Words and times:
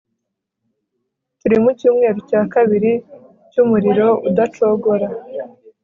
turi 1.39 1.55
mucyumweru 1.63 2.19
cya 2.29 2.41
kabiri 2.53 2.91
cyumuriro 3.51 4.07
udacogora 4.27 5.07